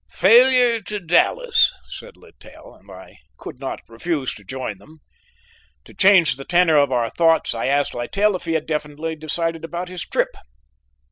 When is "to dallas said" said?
0.81-2.17